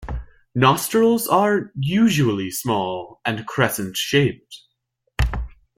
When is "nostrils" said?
0.55-1.27